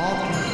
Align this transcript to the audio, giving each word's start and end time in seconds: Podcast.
Podcast. 0.00 0.49